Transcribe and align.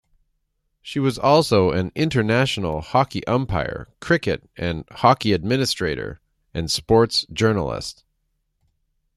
She 0.81 0.97
was 0.97 1.19
also 1.19 1.69
an 1.69 1.91
international 1.93 2.81
hockey 2.81 3.23
umpire, 3.27 3.87
cricket 3.99 4.49
and 4.57 4.83
hockey 4.89 5.31
administrator, 5.31 6.19
and 6.55 6.71
sports 6.71 7.27
journalist. 7.31 8.03